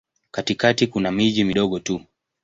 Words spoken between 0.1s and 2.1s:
Katikati kuna miji midogo tu.